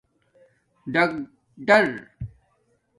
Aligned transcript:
ڈکڈر 0.93 1.89